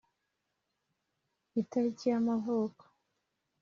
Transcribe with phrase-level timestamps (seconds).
[1.61, 2.83] Itariki y amavuko